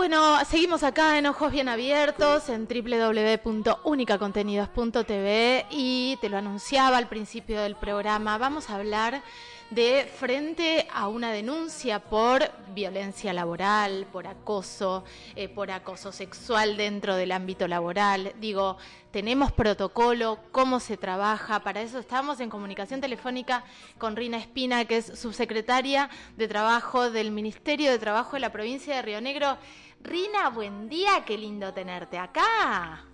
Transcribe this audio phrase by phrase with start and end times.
[0.00, 7.60] Bueno, seguimos acá en Ojos Bien Abiertos en www.unicacontenidos.tv y te lo anunciaba al principio
[7.60, 9.22] del programa, vamos a hablar
[9.68, 15.04] de frente a una denuncia por violencia laboral, por acoso,
[15.36, 18.32] eh, por acoso sexual dentro del ámbito laboral.
[18.40, 18.78] Digo,
[19.12, 21.60] tenemos protocolo, cómo se trabaja.
[21.60, 23.62] Para eso estamos en comunicación telefónica
[23.98, 28.96] con Rina Espina, que es subsecretaria de Trabajo del Ministerio de Trabajo de la provincia
[28.96, 29.56] de Río Negro.
[30.02, 33.04] Rina, buen día, qué lindo tenerte acá.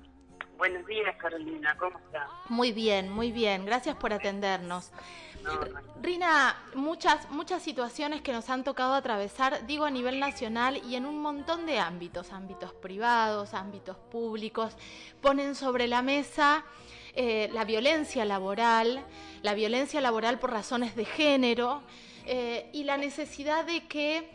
[0.57, 2.29] Buenos días, Carolina, ¿cómo estás?
[2.49, 4.93] Muy bien, muy bien, gracias por atendernos.
[6.01, 11.07] Rina, muchas, muchas situaciones que nos han tocado atravesar, digo a nivel nacional y en
[11.07, 14.77] un montón de ámbitos, ámbitos privados, ámbitos públicos,
[15.21, 16.65] ponen sobre la mesa
[17.19, 19.03] eh, la violencia laboral,
[19.43, 21.83] la violencia laboral por razones de género
[22.27, 24.29] eh, y la necesidad de que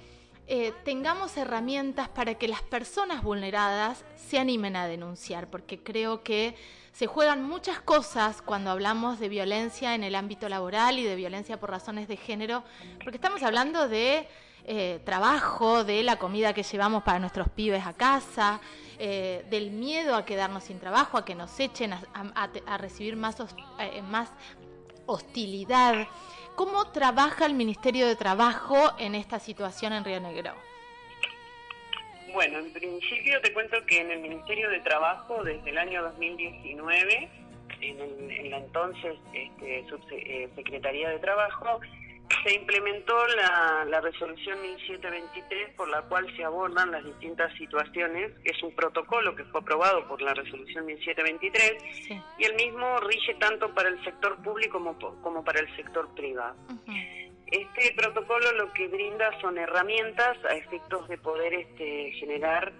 [0.53, 6.55] eh, tengamos herramientas para que las personas vulneradas se animen a denunciar, porque creo que
[6.91, 11.57] se juegan muchas cosas cuando hablamos de violencia en el ámbito laboral y de violencia
[11.57, 12.65] por razones de género,
[13.01, 14.27] porque estamos hablando de
[14.65, 18.59] eh, trabajo, de la comida que llevamos para nuestros pibes a casa,
[18.99, 23.37] eh, del miedo a quedarnos sin trabajo, a que nos echen, a, recibir más,
[24.09, 24.29] más
[25.05, 26.09] hostilidad.
[26.55, 30.53] ¿Cómo trabaja el Ministerio de Trabajo en esta situación en Río Negro?
[32.33, 37.29] Bueno, en principio te cuento que en el Ministerio de Trabajo desde el año 2019,
[37.81, 41.79] en, la entonces este, Subsecretaría eh, de Trabajo,
[42.43, 48.63] se implementó la, resolución 1723 por la cual se abordan las distintas situaciones, que es
[48.63, 53.89] un protocolo que fue aprobado por la resolución 1723 y el mismo rige tanto para
[53.89, 56.55] el sector público como, como para el sector privado.
[57.47, 62.71] Este protocolo lo que brinda son herramientas a efectos de poder este, generar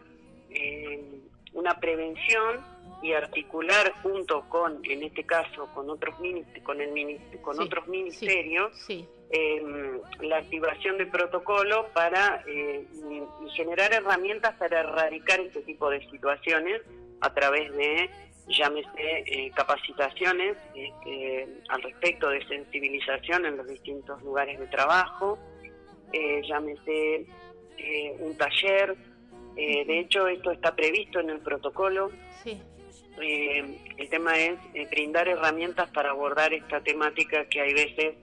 [0.50, 1.22] eh,
[1.54, 2.71] una prevención
[3.02, 6.16] y articular junto con, en este caso, con otros
[6.64, 12.86] con el con otros ministerios em, la activación de protocolo para eh,
[13.56, 16.82] generar herramientas para erradicar este tipo de situaciones
[17.22, 18.10] a través de
[18.48, 25.38] llámese eh, capacitaciones este, al respecto de sensibilización en los distintos lugares de trabajo,
[26.12, 27.26] eh, llámese
[27.78, 28.96] eh, un taller,
[29.56, 32.10] de hecho esto está previsto en el protocolo.
[33.20, 34.58] El tema es
[34.90, 38.16] brindar herramientas para abordar esta temática que hay veces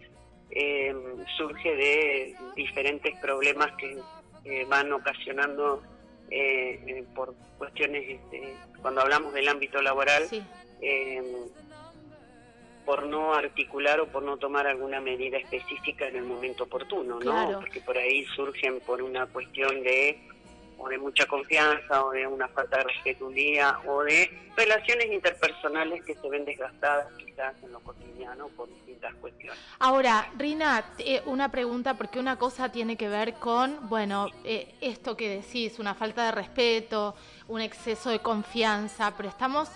[1.36, 4.00] surge de diferentes problemas que
[4.66, 5.82] van ocasionando
[6.30, 10.24] eh, eh, por cuestiones, este, cuando hablamos del ámbito laboral,
[10.82, 11.22] eh,
[12.84, 17.60] por no articular o por no tomar alguna medida específica en el momento oportuno, ¿no?
[17.60, 20.18] Porque por ahí surgen por una cuestión de
[20.78, 25.06] o de mucha confianza o de una falta de respeto un día o de relaciones
[25.12, 29.58] interpersonales que se ven desgastadas quizás en lo cotidiano por distintas cuestiones.
[29.78, 35.16] Ahora, Rina, eh, una pregunta porque una cosa tiene que ver con, bueno, eh, esto
[35.16, 37.14] que decís, una falta de respeto,
[37.48, 39.68] un exceso de confianza, pero estamos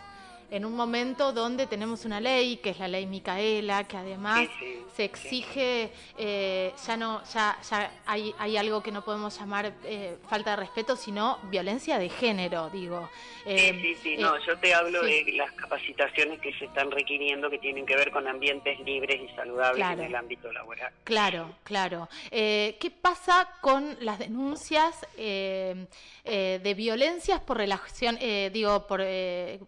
[0.52, 4.50] en un momento donde tenemos una ley, que es la ley Micaela, que además
[4.94, 10.18] se exige, eh, ya no, ya, ya hay, hay algo que no podemos llamar eh,
[10.28, 13.08] falta de respeto, sino violencia de género, digo.
[13.46, 17.58] Eh, sí, sí, no, yo te hablo de las capacitaciones que se están requiriendo que
[17.58, 20.92] tienen que ver con ambientes libres y saludables en el ámbito laboral.
[21.04, 22.10] Claro, claro.
[22.30, 28.18] ¿Qué pasa con las denuncias de violencias por relación,
[28.52, 29.02] digo, por,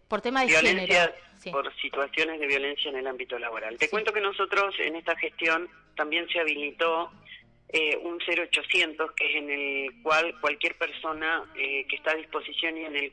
[0.08, 0.73] por tema de
[1.50, 3.76] por situaciones de violencia en el ámbito laboral.
[3.78, 7.10] Te cuento que nosotros en esta gestión también se habilitó
[7.68, 12.76] eh, un 0800 que es en el cual cualquier persona eh, que está a disposición
[12.76, 13.12] y en el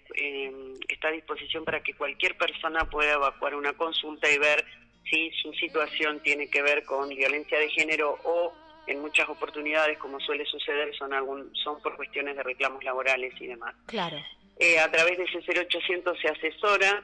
[0.88, 4.64] está a disposición para que cualquier persona pueda evacuar una consulta y ver
[5.10, 8.54] si su situación tiene que ver con violencia de género o
[8.88, 13.48] en muchas oportunidades como suele suceder son algún son por cuestiones de reclamos laborales y
[13.48, 13.74] demás.
[13.88, 14.18] Claro.
[14.60, 17.04] Eh, a través de ese 0800 se asesora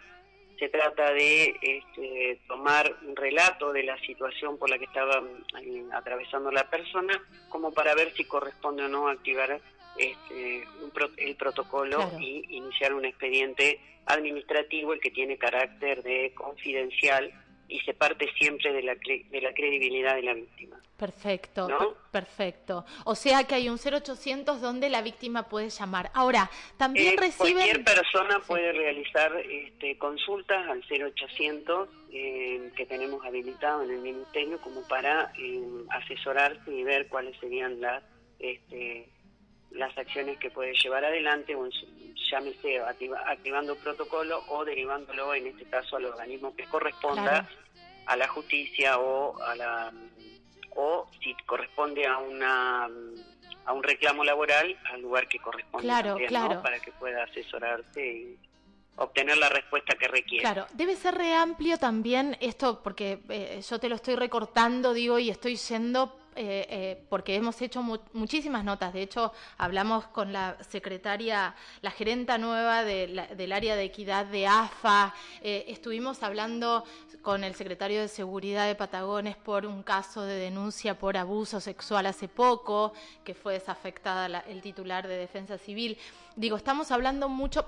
[0.60, 5.22] se trata de este, tomar un relato de la situación por la que estaba
[5.62, 9.60] eh, atravesando la persona, como para ver si corresponde o no activar
[9.98, 10.68] este,
[11.18, 17.32] el protocolo y iniciar un expediente administrativo, el que tiene carácter de confidencial
[17.68, 20.82] y se parte siempre de la, de la credibilidad de la víctima.
[20.98, 21.68] Perfecto,
[22.12, 22.86] perfecto.
[23.06, 26.10] O sea que hay un 0800 donde la víctima puede llamar.
[26.14, 27.54] Ahora, también eh, reciben...
[27.54, 34.60] Cualquier persona puede realizar este, consultas al 0800 eh, que tenemos habilitado en el Ministerio
[34.60, 38.04] como para eh, asesorarse y ver cuáles serían las...
[38.40, 39.10] Este,
[39.72, 41.86] las acciones que puede llevar adelante, o en su,
[42.30, 47.48] llámese activando protocolo o derivándolo, en este caso, al organismo que corresponda,
[48.06, 49.94] a la justicia o a la
[50.76, 52.88] o si corresponde a una
[53.66, 56.62] a un reclamo laboral al lugar que corresponde claro, claro.
[56.62, 58.38] para que pueda asesorarse y
[58.96, 60.42] obtener la respuesta que requiere.
[60.44, 65.20] Claro, debe ser re amplio también esto, porque eh, yo te lo estoy recortando, digo,
[65.20, 67.82] y estoy yendo eh, eh, porque hemos hecho
[68.14, 68.94] muchísimas notas.
[68.94, 75.16] De hecho, hablamos con la secretaria, la gerenta nueva del área de equidad de AFA.
[75.42, 76.84] Eh, estuvimos hablando
[77.24, 82.06] con el secretario de Seguridad de Patagones por un caso de denuncia por abuso sexual
[82.06, 82.94] hace poco,
[83.24, 85.98] que fue desafectada el titular de Defensa Civil.
[86.36, 87.66] Digo, estamos hablando mucho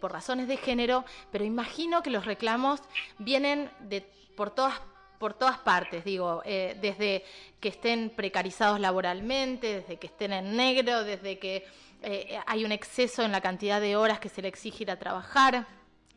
[0.00, 2.80] por razones de género, pero imagino que los reclamos
[3.18, 4.80] vienen de por todas
[5.18, 7.24] por todas partes, digo, eh, desde
[7.60, 11.66] que estén precarizados laboralmente, desde que estén en negro, desde que
[12.02, 14.98] eh, hay un exceso en la cantidad de horas que se le exige ir a
[14.98, 15.66] trabajar.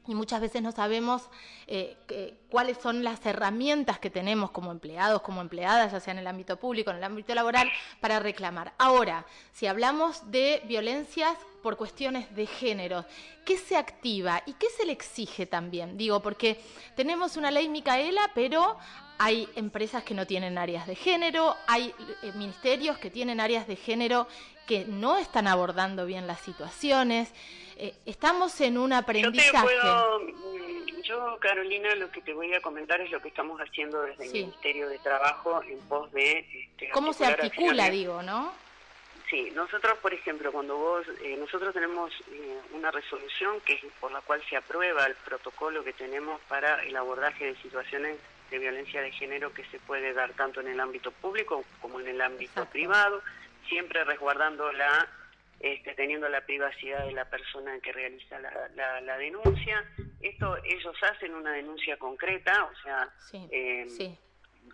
[0.08, 1.30] Y muchas veces no sabemos
[1.68, 1.96] eh,
[2.50, 6.58] cuáles son las herramientas que tenemos como empleados, como empleadas, ya sea en el ámbito
[6.58, 7.70] público, en el ámbito laboral,
[8.00, 8.74] para reclamar.
[8.80, 13.06] Ahora, si hablamos de violencias por cuestiones de género.
[13.46, 15.98] ¿Qué se activa y qué se le exige también?
[15.98, 16.60] Digo, porque
[16.96, 18.78] tenemos una ley Micaela, pero
[19.18, 21.94] hay empresas que no tienen áreas de género, hay
[22.24, 24.28] eh, ministerios que tienen áreas de género
[24.66, 27.32] que no están abordando bien las situaciones.
[27.78, 29.76] Eh, estamos en un aprendizaje.
[30.24, 34.26] Mm, yo, Carolina, lo que te voy a comentar es lo que estamos haciendo desde
[34.26, 36.40] el Ministerio de Trabajo en pos de...
[36.40, 38.54] Este, ¿Cómo se articula, digo, no?
[39.32, 44.12] Sí, nosotros, por ejemplo, cuando vos, eh, nosotros tenemos eh, una resolución que es por
[44.12, 48.18] la cual se aprueba el protocolo que tenemos para el abordaje de situaciones
[48.50, 52.10] de violencia de género que se puede dar tanto en el ámbito público como en
[52.10, 53.22] el ámbito privado,
[53.70, 55.08] siempre resguardando la,
[55.62, 59.82] este, teniendo la privacidad de la persona que realiza la, la, denuncia.
[60.20, 63.10] Esto ellos hacen una denuncia concreta, o sea,
[63.50, 63.88] eh,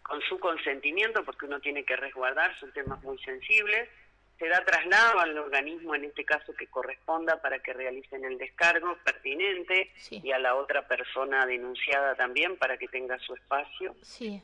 [0.01, 3.88] con su consentimiento, porque uno tiene que resguardar, son temas muy sensibles
[4.38, 8.98] se da traslado al organismo, en este caso que corresponda, para que realicen el descargo
[9.04, 13.95] pertinente y a la otra persona denunciada también para que tenga su espacio.
[14.01, 14.42] Sí.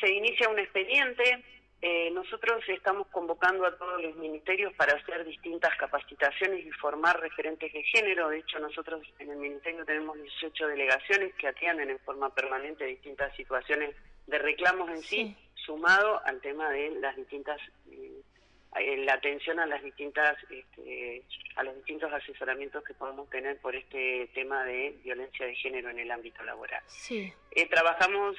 [0.00, 1.44] Se inicia un expediente.
[1.84, 7.72] Eh, nosotros estamos convocando a todos los ministerios para hacer distintas capacitaciones y formar referentes
[7.72, 8.28] de género.
[8.28, 13.34] De hecho, nosotros en el ministerio tenemos 18 delegaciones que atienden en forma permanente distintas
[13.34, 13.96] situaciones
[14.28, 17.60] de reclamos en sí, sumado al tema de las distintas
[17.90, 18.31] eh, eh,
[18.74, 21.22] la atención a las distintas este,
[21.56, 25.98] a los distintos asesoramientos que podemos tener por este tema de violencia de género en
[25.98, 26.82] el ámbito laboral.
[26.86, 27.32] Sí.
[27.50, 28.36] Eh, trabajamos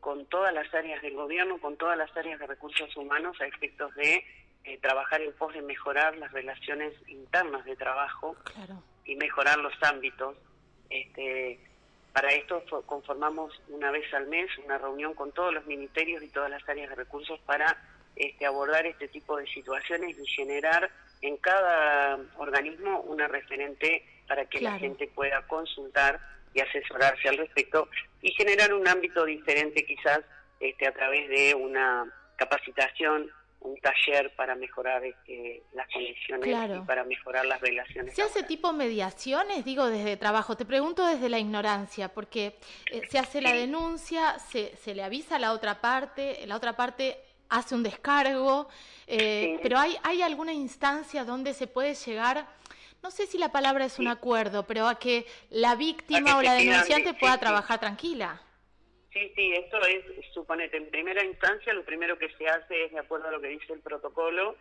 [0.00, 3.94] con todas las áreas del gobierno, con todas las áreas de recursos humanos a efectos
[3.96, 4.24] de
[4.64, 8.36] eh, trabajar en pos de mejorar las relaciones internas de trabajo
[9.04, 10.36] y mejorar los ámbitos.
[10.88, 11.58] Este,
[12.12, 16.50] para esto conformamos una vez al mes una reunión con todos los ministerios y todas
[16.50, 17.76] las áreas de recursos para
[18.16, 20.90] este, abordar este tipo de situaciones y generar
[21.22, 26.20] en cada organismo una referente para que la gente pueda consultar
[26.54, 27.88] y asesorarse al respecto
[28.20, 30.20] y generar un ámbito diferente quizás
[30.60, 33.30] este, a través de una capacitación,
[33.60, 38.14] un taller para mejorar este, las condiciones y para mejorar las relaciones.
[38.14, 40.56] ¿Se hace tipo mediaciones, digo, desde trabajo?
[40.56, 42.56] Te pregunto desde la ignorancia, porque
[42.90, 46.74] eh, se hace la denuncia, se, se le avisa a la otra parte, la otra
[46.74, 47.16] parte
[47.52, 48.68] hace un descargo,
[49.06, 52.46] eh, pero hay, hay alguna instancia donde se puede llegar,
[53.02, 56.54] no sé si la palabra es un acuerdo, pero a que la víctima o la
[56.54, 58.40] denunciante pueda trabajar tranquila.
[59.12, 63.00] Sí, sí, esto es, suponete, en primera instancia lo primero que se hace es de
[63.00, 64.56] acuerdo a lo que dice el protocolo,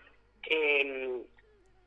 [0.50, 1.22] eh,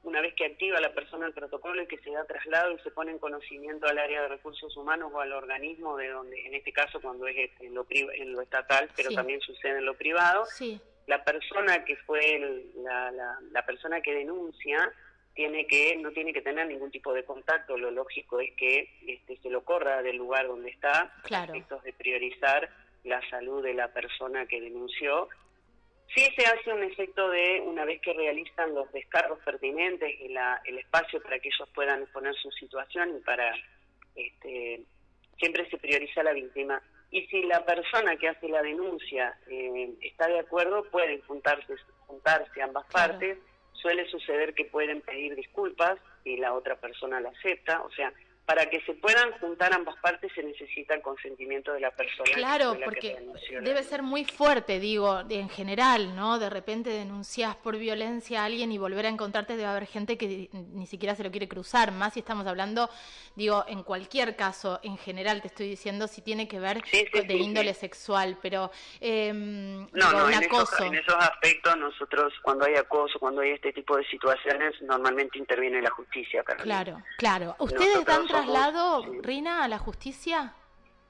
[0.05, 2.91] una vez que activa la persona el protocolo y que se da traslado y se
[2.91, 6.73] pone en conocimiento al área de recursos humanos o al organismo de donde, en este
[6.73, 10.81] caso cuando es en lo, en lo estatal, pero también sucede en lo privado, sí
[11.07, 12.39] la persona que fue
[12.77, 13.11] la,
[13.51, 14.91] la, persona que denuncia
[15.35, 17.77] tiene que no tiene que tener ningún tipo de contacto.
[17.77, 21.13] Lo lógico es que este, se lo corra del lugar donde está.
[21.25, 21.53] Claro.
[21.53, 22.69] efectos de priorizar
[23.05, 25.29] la salud de la persona que denunció.
[26.15, 30.61] Sí se hace un efecto de una vez que realizan los descargos pertinentes y la,
[30.65, 33.53] el espacio para que ellos puedan exponer su situación y para
[34.15, 34.83] este,
[35.39, 36.81] siempre se prioriza la víctima
[37.15, 41.77] y si la persona que hace la denuncia eh, está de acuerdo, pueden juntarse,
[42.09, 43.39] juntarse ambas partes.
[43.73, 48.13] Suele suceder que pueden pedir disculpas y la otra persona la acepta, o sea,
[48.47, 52.31] para que se puedan juntar ambas partes se necesita el consentimiento de la persona.
[52.35, 53.19] Claro, porque
[53.63, 56.39] debe ser muy fuerte, digo, en general, ¿no?
[56.39, 60.51] De repente denuncias por violencia a alguien y volver a encontrarte debe haber gente que
[60.53, 62.91] ni siquiera se lo quiere cruzar, más si estamos hablando,
[63.35, 67.73] digo, en cualquier caso, en general te estoy diciendo si tiene que ver de índole
[67.73, 68.71] sexual, pero
[69.01, 73.73] eh, no, no, en Esos, en esos aspectos nosotros cuando hay acoso, cuando hay este
[73.73, 76.43] tipo de situaciones, normalmente interviene la justicia.
[76.43, 77.57] Claro, claro.
[77.59, 80.55] ¿Ustedes dan traslado, Rina, a la justicia?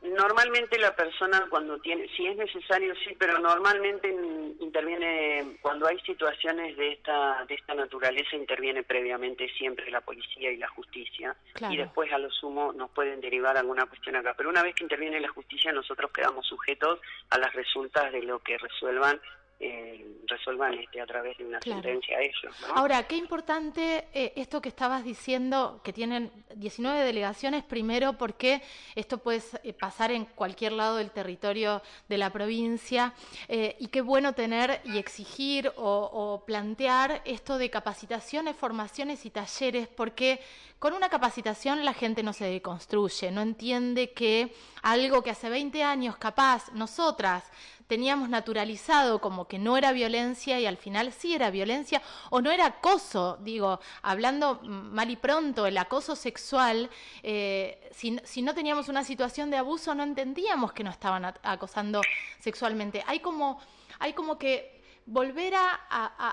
[0.05, 4.15] Normalmente la persona cuando tiene, si es necesario sí, pero normalmente
[4.61, 10.59] interviene cuando hay situaciones de esta de esta naturaleza interviene previamente siempre la policía y
[10.59, 11.35] la justicia
[11.71, 14.35] y después a lo sumo nos pueden derivar alguna cuestión acá.
[14.37, 17.01] Pero una vez que interviene la justicia nosotros quedamos sujetos
[17.31, 19.19] a las resultas de lo que resuelvan
[19.61, 22.55] eh, resuelvan este, a través de una sentencia ellos.
[22.75, 28.63] Ahora, qué importante eh, esto que estabas diciendo, que tienen 19 delegaciones, primero porque
[28.95, 33.15] esto puede eh, pasar en cualquier lado del territorio de la provincia,
[33.49, 39.31] eh, y qué bueno tener y exigir o, o plantear esto de capacitaciones, formaciones y
[39.31, 40.41] talleres, porque
[40.79, 45.83] con una capacitación la gente no se deconstruye, no entiende que algo que hace 20
[45.83, 47.51] años capaz nosotras
[47.87, 52.51] teníamos naturalizado como que no era violencia y al final sí era violencia o no
[52.51, 56.91] era acoso, digo, hablando mal y pronto, el acoso sexual,
[57.23, 62.01] eh, si, si, no teníamos una situación de abuso no entendíamos que nos estaban acosando
[62.39, 63.03] sexualmente.
[63.07, 63.61] Hay como,
[63.99, 64.75] hay como que
[65.07, 65.75] volver a,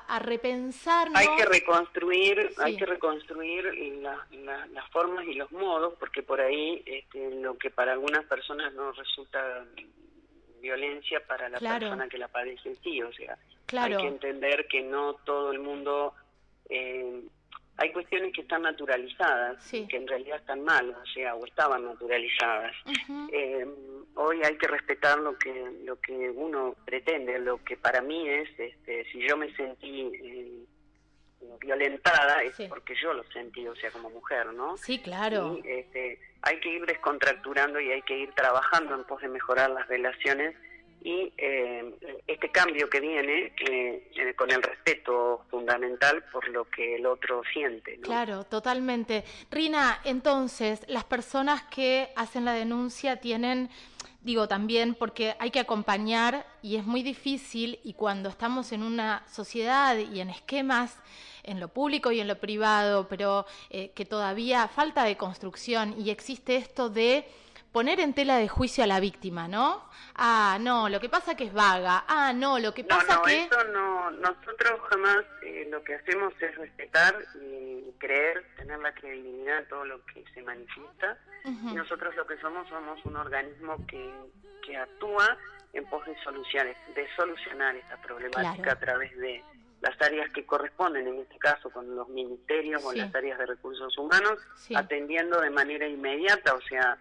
[0.07, 1.09] a, repensar.
[1.13, 3.65] Hay que reconstruir, hay que reconstruir
[4.01, 8.91] las formas y los modos, porque por ahí este, lo que para algunas personas no
[8.91, 9.65] resulta
[10.61, 13.37] violencia para la persona que la padece sí, o sea,
[13.77, 16.13] hay que entender que no todo el mundo...
[16.69, 17.21] Eh,
[17.77, 22.75] hay cuestiones que están naturalizadas, que en realidad están mal, o sea, o estaban naturalizadas.
[23.33, 23.65] eh,
[24.15, 28.49] hoy hay que respetar lo que lo que uno pretende, lo que para mí es,
[28.59, 30.65] este, si yo me sentí eh,
[31.59, 34.77] violentada es porque yo lo sentí, o sea, como mujer, ¿no?
[34.77, 35.59] Sí, claro.
[35.63, 39.69] Y, este, hay que ir descontracturando y hay que ir trabajando en pos de mejorar
[39.69, 40.55] las relaciones
[41.03, 41.95] y eh,
[42.27, 47.41] este cambio que viene eh, eh, con el respeto fundamental por lo que el otro
[47.51, 47.99] siente.
[48.01, 49.23] Claro, totalmente.
[49.49, 53.69] Rina, entonces, las personas que hacen la denuncia tienen,
[54.21, 59.23] digo también, porque hay que acompañar y es muy difícil y cuando estamos en una
[59.27, 60.99] sociedad y en esquemas,
[61.43, 66.55] en lo público y en lo privado, pero que todavía falta de construcción y existe
[66.55, 67.25] esto de
[67.71, 69.83] poner en tela de juicio a la víctima, ¿no?
[70.15, 72.03] Ah, no, lo que pasa que es vaga.
[72.07, 73.43] Ah, no, lo que pasa no, que...
[73.43, 79.59] Eso no, nosotros jamás eh, lo que hacemos es respetar y creer, tener la credibilidad
[79.59, 81.17] en todo lo que se manifiesta.
[81.45, 84.13] Y nosotros lo que somos somos un organismo que,
[84.63, 85.37] que actúa
[85.73, 89.43] en pos de soluciones, de solucionar esta problemática a través de
[89.81, 93.97] las áreas que corresponden, en este caso con los ministerios o las áreas de recursos
[93.97, 94.39] humanos,
[94.75, 96.97] atendiendo de manera inmediata, o sea,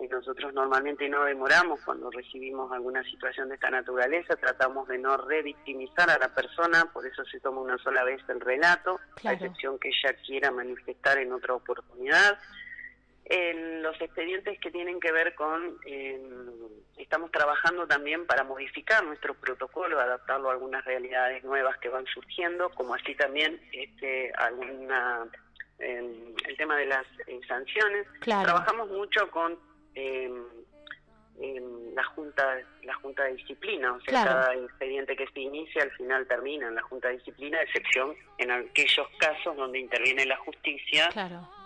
[0.00, 5.16] y nosotros normalmente no demoramos cuando recibimos alguna situación de esta naturaleza, tratamos de no
[5.16, 9.78] revictimizar a la persona, por eso se toma una sola vez el relato, a excepción
[9.78, 12.38] que ella quiera manifestar en otra oportunidad.
[13.26, 15.78] En los expedientes que tienen que ver con,
[16.98, 22.68] estamos trabajando también para modificar nuestro protocolo, adaptarlo a algunas realidades nuevas que van surgiendo,
[22.70, 25.26] como así también este, alguna
[25.78, 28.06] el tema de las eh, sanciones.
[28.20, 29.58] Trabajamos mucho con
[29.94, 30.44] en,
[31.94, 36.26] la junta la junta de disciplina o sea cada expediente que se inicia al final
[36.26, 41.08] termina en la junta de disciplina excepción en aquellos casos donde interviene la justicia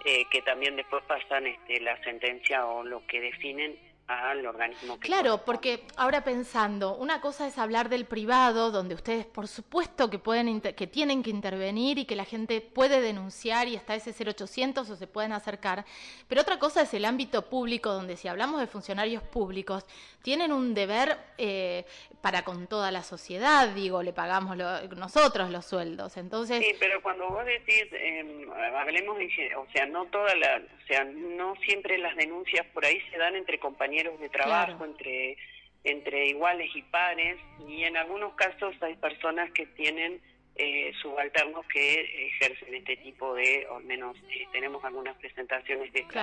[0.05, 3.77] eh, que también después pasan este, la sentencia o lo que definen
[4.09, 9.47] al organismo Claro, porque ahora pensando, una cosa es hablar del privado, donde ustedes por
[9.47, 13.95] supuesto que pueden que tienen que intervenir y que la gente puede denunciar y está
[13.95, 15.85] ese 0800 o se pueden acercar,
[16.27, 19.85] pero otra cosa es el ámbito público, donde si hablamos de funcionarios públicos,
[20.23, 21.85] tienen un deber eh,
[22.23, 24.57] para con toda la sociedad, digo, le pagamos
[24.97, 26.65] nosotros los sueldos, entonces...
[26.65, 28.47] Sí, pero cuando vos decís, eh,
[28.77, 33.01] hablemos, de, o sea, no toda la, o sea, no siempre las denuncias por ahí
[33.11, 35.37] se dan entre compañeros de trabajo, entre,
[35.85, 37.37] entre iguales y pares,
[37.69, 40.21] y en algunos casos hay personas que tienen
[40.61, 46.01] eh, subalternos que ejercen este tipo de, o al menos eh, tenemos algunas presentaciones de
[46.01, 46.19] esto.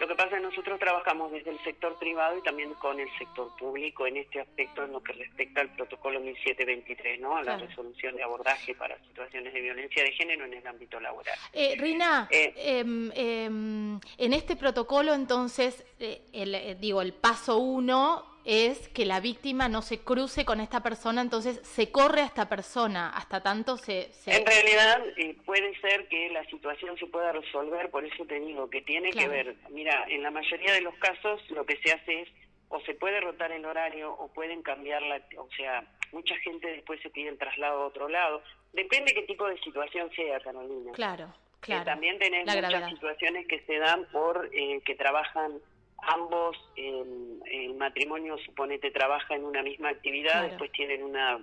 [0.00, 3.08] Lo que pasa es que nosotros trabajamos desde el sector privado y también con el
[3.16, 7.36] sector público en este aspecto en lo que respecta al protocolo 1723, ¿no?
[7.36, 11.38] a la resolución de abordaje para situaciones de violencia de género en el ámbito laboral.
[11.52, 15.86] Eh, Rina, eh, em, em, en este protocolo entonces,
[16.32, 21.20] el, digo, el paso uno es que la víctima no se cruce con esta persona,
[21.20, 24.10] entonces se corre a esta persona, hasta tanto se...
[24.26, 28.70] En realidad eh, puede ser que la situación se pueda resolver, por eso te digo
[28.70, 32.22] que tiene que ver, mira, en la mayoría de los casos lo que se hace
[32.22, 32.28] es
[32.70, 37.00] o se puede rotar el horario o pueden cambiar la, o sea, mucha gente después
[37.02, 38.42] se pide el traslado a otro lado,
[38.72, 40.92] depende qué tipo de situación sea, Carolina.
[40.92, 41.84] Claro, eh, claro.
[41.84, 45.60] también tenés muchas situaciones que se dan por eh, que trabajan
[46.02, 51.38] ambos, el matrimonio, suponete, trabaja en una misma actividad, después tienen una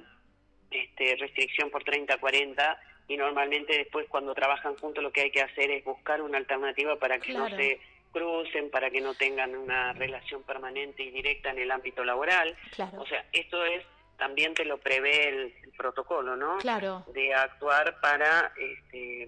[0.71, 5.41] este, restricción por 30, 40 y normalmente después cuando trabajan juntos lo que hay que
[5.41, 7.79] hacer es buscar una alternativa para que no se
[8.11, 12.55] crucen, para que no tengan una relación permanente y directa en el ámbito laboral.
[12.97, 13.83] O sea, esto es
[14.17, 16.57] también te lo prevé el, el protocolo, ¿no?
[16.59, 17.03] Claro.
[17.13, 19.27] De actuar para este,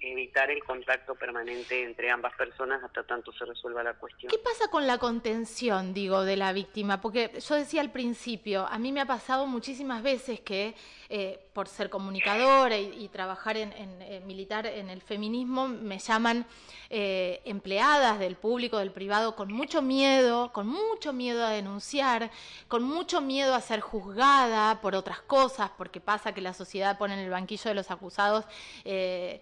[0.00, 4.30] evitar el contacto permanente entre ambas personas hasta tanto se resuelva la cuestión.
[4.30, 7.00] ¿Qué pasa con la contención, digo, de la víctima?
[7.00, 10.74] Porque yo decía al principio, a mí me ha pasado muchísimas veces que
[11.08, 16.46] eh, por ser comunicadora y, trabajar en, eh, militar en el feminismo, me llaman
[16.88, 22.30] eh, empleadas del público, del privado, con mucho miedo, con mucho miedo a denunciar,
[22.68, 27.14] con mucho miedo a ser juzgada por otras cosas, porque pasa que la sociedad pone
[27.14, 28.44] en el banquillo de los acusados.
[28.84, 29.40] Eh,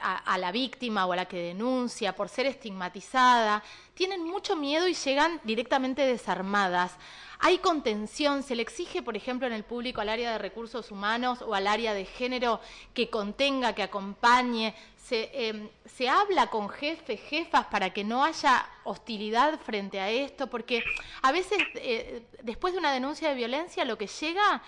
[0.00, 3.62] a, la víctima o a la que denuncia por ser estigmatizada,
[3.94, 6.96] tienen mucho miedo y llegan directamente desarmadas.
[7.38, 11.42] Hay contención, se le exige, por ejemplo, en el público al área de recursos humanos
[11.42, 12.60] o al área de género
[12.94, 14.74] que contenga, que acompañe.
[14.96, 20.46] Se, em, se habla con jefes, jefas para que no haya hostilidad frente a esto,
[20.46, 20.82] porque
[21.20, 24.62] a veces eh, después de una denuncia de violencia lo que llega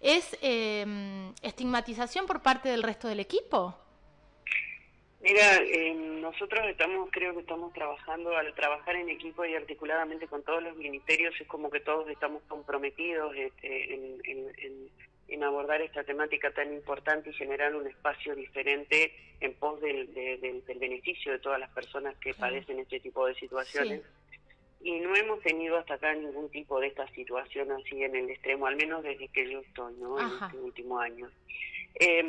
[0.00, 3.76] es em, estigmatización por parte del resto del equipo.
[5.22, 10.42] Mira, eh, nosotros estamos, creo que estamos trabajando, al trabajar en equipo y articuladamente con
[10.42, 16.72] todos los ministerios, es como que todos estamos comprometidos este, en, abordar esta temática tan
[16.72, 20.06] importante y generar un espacio diferente en pos del,
[20.78, 24.02] beneficio de todas las personas que padecen este tipo de situaciones.
[24.80, 28.66] Y no hemos tenido hasta acá ningún tipo de esta situación así en el extremo,
[28.66, 30.18] al menos desde que yo estoy, ¿no?
[30.20, 31.28] En este último año.
[31.94, 32.22] Eh,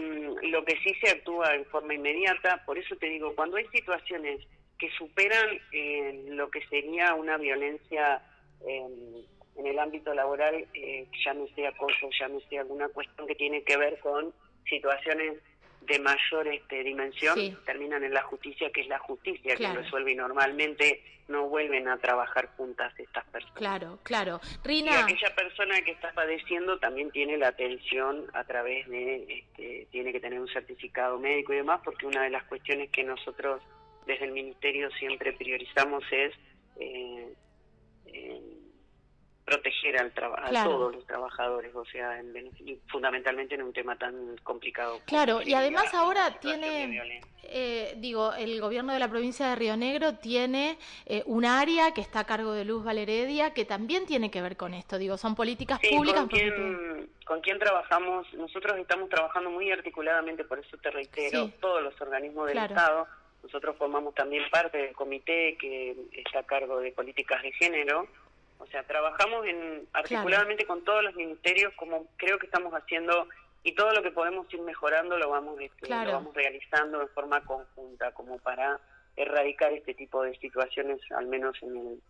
[0.43, 4.45] lo que sí se actúa en forma inmediata, por eso te digo, cuando hay situaciones
[4.77, 8.21] que superan eh, lo que sería una violencia
[8.67, 9.23] eh,
[9.55, 14.33] en el ámbito laboral, eh, sea acoso, sea alguna cuestión que tiene que ver con
[14.67, 15.37] situaciones
[15.85, 20.15] de mayor este, dimensión terminan en la justicia, que es la justicia que resuelve y
[20.15, 23.57] normalmente no vuelven a trabajar juntas estas personas.
[23.57, 24.41] Claro, claro.
[24.63, 24.91] Rina...
[24.91, 30.11] Y aquella persona que está padeciendo también tiene la atención a través de, este, tiene
[30.11, 33.61] que tener un certificado médico y demás, porque una de las cuestiones que nosotros
[34.05, 36.33] desde el Ministerio siempre priorizamos es...
[36.79, 37.33] Eh,
[39.45, 40.11] proteger al
[40.55, 42.21] a todos los trabajadores, o sea,
[42.87, 45.01] fundamentalmente en un tema tan complicado.
[45.05, 50.15] Claro, y además ahora tiene, eh, digo, el gobierno de la provincia de Río Negro
[50.15, 54.41] tiene eh, un área que está a cargo de Luz Valeredia que también tiene que
[54.41, 56.21] ver con esto, digo, son políticas públicas.
[56.21, 61.83] Con quién, con quién trabajamos, nosotros estamos trabajando muy articuladamente, por eso te reitero, todos
[61.83, 63.07] los organismos del Estado.
[63.43, 68.07] Nosotros formamos también parte del comité que está a cargo de políticas de género,
[68.59, 73.27] o sea, trabajamos en articuladamente con todos los ministerios, como creo que estamos haciendo,
[73.63, 77.41] y todo lo que podemos ir mejorando lo vamos, este, lo vamos realizando de forma
[77.41, 78.79] conjunta, como para
[79.15, 82.01] erradicar este tipo de situaciones, al menos en el,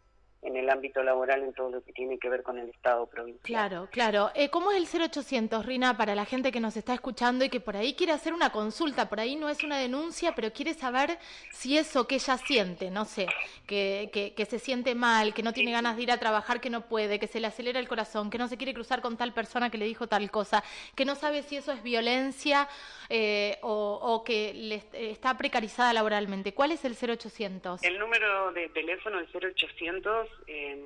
[0.43, 3.43] en el ámbito laboral en todo lo que tiene que ver con el Estado provincial.
[3.43, 4.31] Claro, claro.
[4.35, 7.59] Eh, ¿Cómo es el 0800, Rina, para la gente que nos está escuchando y que
[7.59, 9.09] por ahí quiere hacer una consulta?
[9.09, 11.17] Por ahí no es una denuncia, pero quiere saber
[11.51, 13.27] si eso que ella siente, no sé,
[13.65, 16.69] que, que, que se siente mal, que no tiene ganas de ir a trabajar, que
[16.69, 19.33] no puede, que se le acelera el corazón, que no se quiere cruzar con tal
[19.33, 20.63] persona que le dijo tal cosa,
[20.95, 22.67] que no sabe si eso es violencia
[23.09, 26.53] eh, o, o, que le está precarizada laboralmente.
[26.53, 27.83] ¿Cuál es el 0800?
[27.83, 30.83] El número de teléfono es 0800 eh,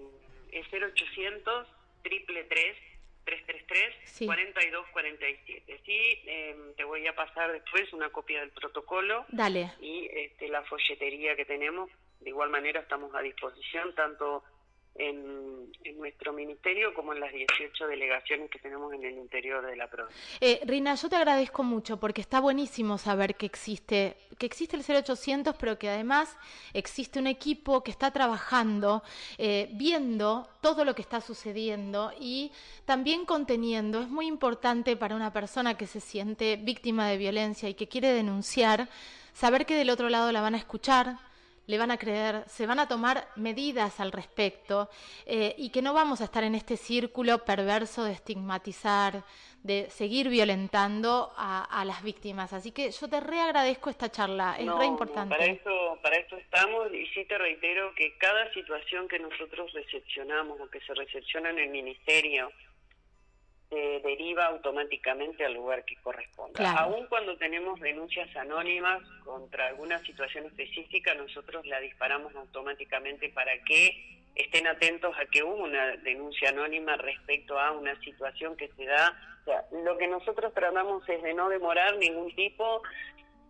[0.52, 1.68] es 0800
[2.04, 5.82] triple 333 4247.
[5.86, 9.26] Sí, em, te voy a pasar después una copia del protocolo.
[9.30, 9.72] Dale.
[9.82, 11.90] Y este, la folletería que tenemos.
[12.22, 14.44] De igual manera estamos a disposición tanto
[14.98, 19.90] en, nuestro ministerio como en las 18 delegaciones que tenemos en el interior de la
[19.90, 20.22] provincia.
[20.40, 24.84] Eh, Rina, yo te agradezco mucho porque está buenísimo saber que existe, que existe el
[24.84, 26.38] 0800, pero que además
[26.74, 29.02] existe un equipo que está trabajando,
[29.38, 32.52] eh, viendo todo lo que está sucediendo y
[32.86, 34.02] también conteniendo.
[34.02, 38.14] Es muy importante para una persona que se siente víctima de violencia y que quiere
[38.14, 38.88] denunciar,
[39.34, 41.18] saber que del otro lado la van a escuchar,
[41.68, 44.90] le van a creer, se van a tomar medidas al respecto
[45.26, 49.24] eh, y que no vamos a estar en este círculo perverso de estigmatizar,
[49.64, 52.54] de seguir violentando a, las víctimas.
[52.54, 55.36] Así que yo te reagradezco esta charla, es re importante.
[55.36, 60.60] para, eso, para eso estamos y sí te reitero que cada situación que nosotros recepcionamos
[60.62, 62.52] o que se recepciona en el ministerio,
[63.70, 66.72] se deriva automáticamente al lugar que corresponda.
[66.80, 74.22] Aún cuando tenemos denuncias anónimas contra alguna situación específica, nosotros la disparamos automáticamente para que
[74.36, 79.14] estén atentos a que hubo una denuncia anónima respecto a una situación que se da.
[79.42, 82.82] O sea, lo que nosotros tratamos es de no demorar ningún tipo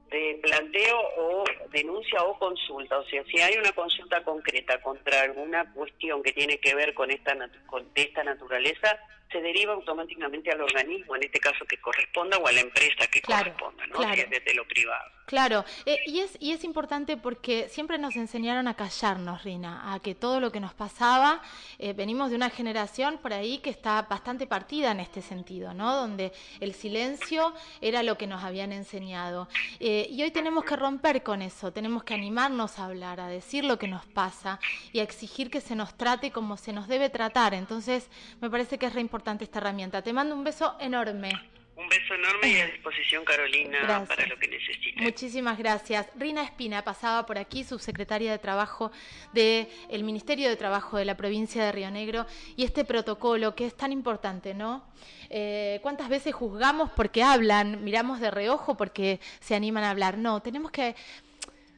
[0.09, 2.97] de planteo o denuncia o consulta.
[2.97, 7.11] O sea, si hay una consulta concreta contra alguna cuestión que tiene que ver con
[7.11, 8.97] esta, con esta naturaleza,
[9.31, 13.21] se deriva automáticamente al organismo, en este caso que corresponda, o a la empresa que
[13.21, 13.99] corresponda, ¿no?
[13.99, 15.11] desde lo privado.
[15.25, 19.99] Claro, eh, y, es, y es importante porque siempre nos enseñaron a callarnos, Rina, a
[19.99, 21.41] que todo lo que nos pasaba,
[21.79, 25.93] eh, venimos de una generación por ahí que está bastante partida en este sentido, ¿no?
[25.93, 29.49] Donde el silencio era lo que nos habían enseñado.
[29.81, 33.65] Eh, y hoy tenemos que romper con eso, tenemos que animarnos a hablar, a decir
[33.65, 34.61] lo que nos pasa
[34.93, 37.53] y a exigir que se nos trate como se nos debe tratar.
[37.53, 38.09] Entonces,
[38.39, 40.01] me parece que es re importante esta herramienta.
[40.01, 41.31] Te mando un beso enorme.
[41.75, 44.99] Un beso enorme y a disposición, Carolina, para lo que necesites.
[44.99, 46.07] Muchísimas gracias.
[46.15, 48.91] Rina Espina pasaba por aquí, subsecretaria de Trabajo
[49.31, 52.25] del Ministerio de Trabajo de la provincia de Río Negro,
[52.55, 54.85] y este protocolo que es tan importante, ¿no?
[55.29, 60.17] Eh, ¿Cuántas veces juzgamos porque hablan, miramos de reojo porque se animan a hablar?
[60.17, 60.95] No, tenemos que,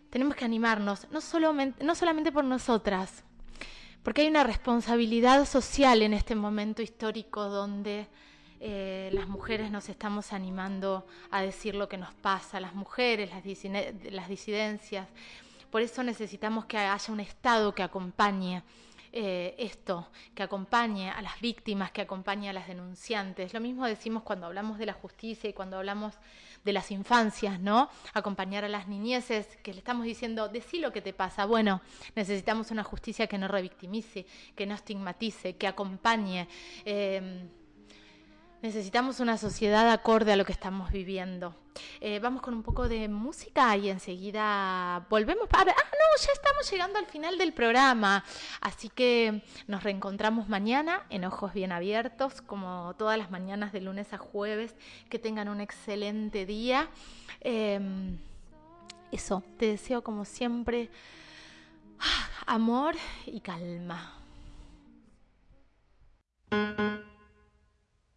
[0.09, 3.25] tenemos que animarnos, no, solamente, no solamente por nosotras,
[4.03, 8.07] porque hay una responsabilidad social en este momento histórico donde
[8.61, 14.27] eh, las mujeres nos estamos animando a decir lo que nos pasa, las mujeres, las,
[14.27, 15.07] disidencias.
[15.69, 18.63] Por eso necesitamos que haya un Estado que acompañe
[19.11, 23.53] eh, esto, que acompañe a las víctimas, que acompañe a las denunciantes.
[23.53, 26.15] Lo mismo decimos cuando hablamos de la justicia y cuando hablamos
[26.63, 27.89] de las infancias, ¿no?
[28.13, 31.45] Acompañar a las niñeces, que le estamos diciendo, decí lo que te pasa.
[31.45, 31.81] Bueno,
[32.15, 36.47] necesitamos una justicia que no revictimice, que no estigmatice, que acompañe.
[36.85, 37.49] Eh,
[38.61, 41.55] Necesitamos una sociedad acorde a lo que estamos viviendo.
[42.01, 45.47] Eh, vamos con un poco de música y enseguida volvemos.
[45.53, 45.73] ah, no,
[46.21, 48.25] ya estamos llegando al final del programa.
[48.59, 54.11] Así que nos reencontramos mañana en Ojos Bien Abiertos, como todas las mañanas de lunes
[54.11, 54.75] a jueves.
[55.09, 56.89] Que tengan un excelente día.
[57.39, 58.17] Em,
[59.09, 60.89] eso, te deseo como siempre
[62.45, 62.95] amor
[63.25, 64.15] y calma.